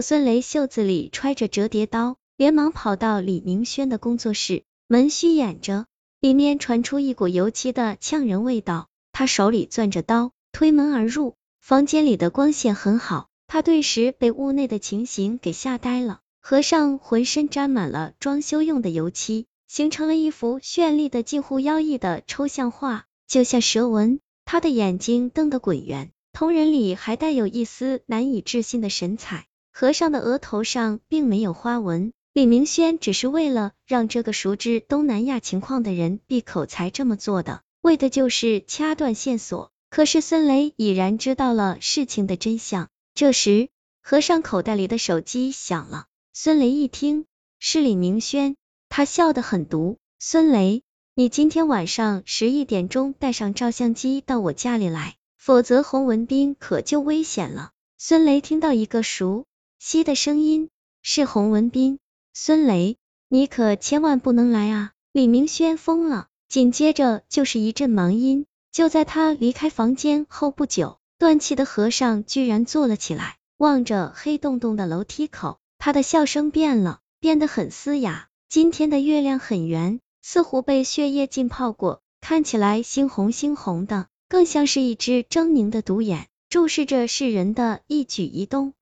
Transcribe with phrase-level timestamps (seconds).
[0.00, 5.86] 孙雷袖子里揣着折叠刀，连忙跑到李明轩的工作室，门虚掩着，
[6.20, 8.88] 里面传出一股油漆的呛人味道。
[9.12, 11.34] 他手里攥着刀，推门而入。
[11.60, 16.20] 房间里的光线很好，他顿时被屋内的情形给吓呆了。
[16.40, 24.20] 和尚浑身沾满了装修用的油漆，形成了一幅绚丽的、近乎妖异的抽象画，就像蛇纹。
[24.44, 29.46] 他的眼睛瞪得滚圆，瞳仁里还带有一丝难以置信的神采。
[29.78, 39.70] 和尚的额头上并没有花纹，李明轩只是为了让这个熟知东南亚情况的人闭口才这么做的，为的就是掐断线索。
[39.90, 42.88] 可是孙雷已然知道了事情的真相。
[43.14, 43.68] 这时，
[44.02, 46.06] 和尚口袋里的手机响了。
[46.32, 47.26] 孙雷一听
[47.58, 48.56] 是李明轩，
[48.88, 49.98] 他笑得很毒。
[50.18, 57.72] 孙雷，你今天晚上十一点钟带上照相机到我家里来，否则洪文斌可就危险了。
[57.98, 59.45] 孙雷听到一个熟
[59.78, 60.70] 悉的声音，
[61.02, 61.98] 是洪文斌。
[62.32, 62.96] 孙雷，
[63.28, 64.92] 你可千万不能来啊！
[65.12, 66.28] 李明轩疯了。
[66.48, 68.46] 紧接着就是一阵忙音。
[68.72, 75.58] 就在他离开房间后不久，断气的和尚居然坐了起来，望着黑洞洞的楼梯口。
[75.78, 78.28] 他的笑声变了，变得很嘶哑。
[78.48, 88.72] 今天的月亮很圆，似乎被血液浸泡过，看起来猩红猩红的，更像是一只狰狞的独眼，注视着世人的一举一动。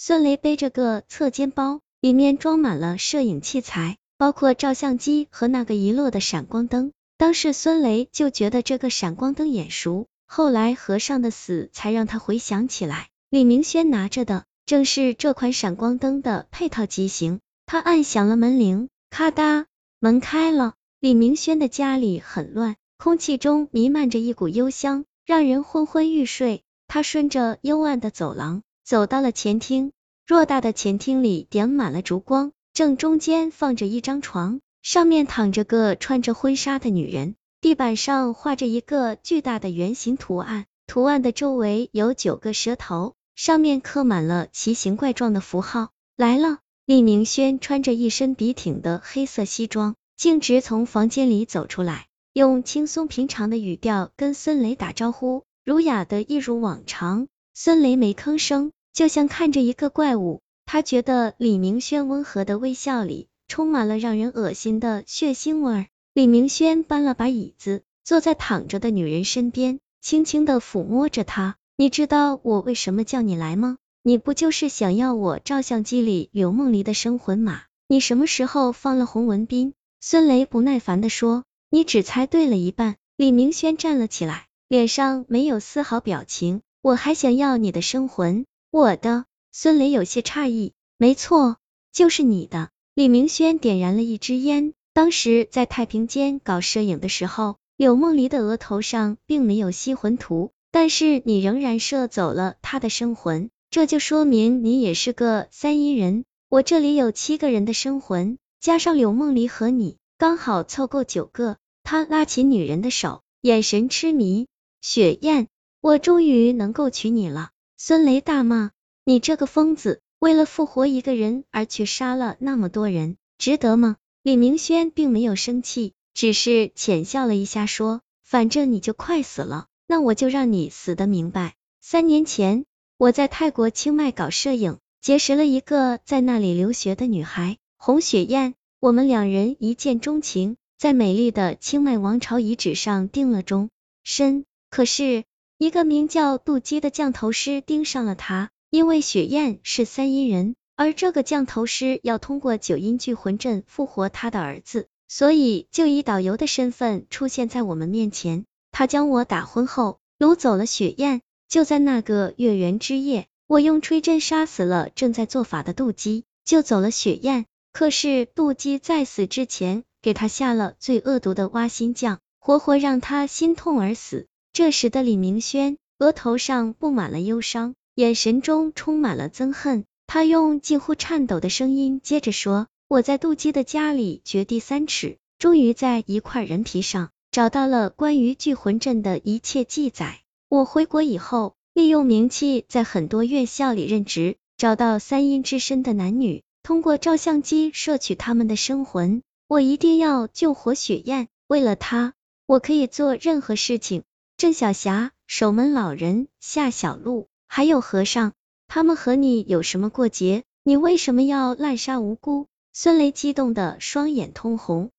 [0.00, 6.92] 孙雷背着个侧肩包，里面装满了摄影器材，包括照相机和那个遗落的闪光灯。
[7.16, 14.44] 当时孙雷就觉得这个闪光灯眼熟，后来和尚的死才让他回想起来，李明轩拿着的。
[14.66, 19.66] 正是这款闪光灯的配套机型，他按响了门铃，咔哒，
[19.98, 20.74] 门开了。
[21.00, 26.62] 李明轩的家里很乱，空气中弥漫着一股幽香，让人昏昏欲睡。
[26.86, 29.92] 他顺着幽暗的走廊走到了前厅，
[30.26, 43.12] 偌大的前厅里点满了烛光，正中间放着一张床，上面躺着个穿着婚纱的女人，地板上画着一个巨大的圆形图案，图案的周围有九个蛇头。
[43.36, 45.90] 上面刻满了奇形怪状的符号。
[46.16, 57.28] 来了，厉明轩穿着一身笔挺的黑色西装，径直从房间里走出来，用轻松平常的语调跟孙雷打招呼，儒雅的一如往常。
[57.54, 60.40] 孙雷没吭声，就像看着一个怪物。
[60.66, 65.86] 他觉得李明轩温和的微笑里充满了让人恶心的血腥味。
[66.14, 71.54] 李明轩搬了把椅子，坐在躺着的女人身边，轻轻的抚摸着她。
[71.76, 73.78] 你知道我为什么叫你来吗？
[74.02, 77.62] 你不就是想要我照相机里柳梦离的生魂吗？
[77.86, 79.74] 你什么时候放了洪文斌？
[80.00, 81.44] 孙雷不耐烦的说。
[81.70, 82.96] 你只猜对了一半。
[83.16, 86.62] 李明轩站了起来，脸上没有丝毫表情。
[86.82, 88.44] 我还想要你的生魂，
[88.78, 89.24] 我的。
[89.50, 91.56] 孙雷有些诧异，没错，
[91.92, 92.70] 就是你的。
[92.94, 94.72] 李明轩点燃了一支烟。
[94.92, 100.52] 当时在太平间搞摄影的时候，柳梦离的额头上并没有吸魂图。
[100.70, 106.24] 但是你仍然摄走了他的生魂，这就说明你也是个三阴人。
[106.48, 111.56] 我这里有七个人的生魂，加上柳梦离和你，刚好凑够九个。
[111.82, 114.46] 他拉起女人的手，眼神痴迷。
[114.80, 115.48] 雪雁，
[115.80, 117.50] 我终于能够娶你了。
[117.80, 118.72] 孙雷大骂：
[119.04, 123.98] 你这个疯子，为了复活一个人而去杀了那么多人，值得吗？
[124.24, 129.68] 李明轩并没有生气，只是浅笑了一下，说：反正你就快死了。
[129.86, 131.54] 那我就让你死的明白。
[131.80, 132.64] 三年前，
[132.96, 143.70] 我在泰国清迈搞摄影，结识了一个在那里留学的女孩洪雪燕，我们两人一见钟情，在美丽的清迈王朝遗址上定了终
[144.02, 144.46] 身。
[144.68, 145.22] 可是，
[145.58, 158.44] 一个名叫杜基的降头师盯上了他，因为雪雁是三阴人，而这个降头师要通过九阴聚魂阵复活他的儿子，所以就以导游的身份出现在我们面前。
[158.70, 161.22] 他将我打昏后，掳走了雪雁。
[161.48, 167.46] 就在那个月圆之夜，我用吹针杀死了正在做法的杜基，救走了雪雁。
[167.72, 174.27] 可是杜基在死之前，给他下了最恶毒的挖心酱，活活让他心痛而死。
[174.58, 179.84] 这时的李明轩额头上布满了忧伤，眼神中充满了憎恨。
[180.08, 190.18] 他用近乎颤抖的声音接着说：“我在杜基的家里掘地三尺，终于在一块人皮上。”找到了关于聚魂阵的一切记载。
[190.48, 199.22] 我回国以后，利用名气在很多院校里任职，找到三阴之身的男女，通过照相机摄取他们的生魂。
[199.46, 202.14] 我一定要救活雪雁，为了他，
[202.44, 204.02] 我可以做任何事情。
[204.38, 208.34] 郑小霞、守门老人、夏小璐，还有和尚，
[208.68, 210.44] 他们和你有什么过节？
[210.62, 212.46] 你为什么要滥杀无辜？
[212.72, 214.92] 孙雷激动的双眼通红，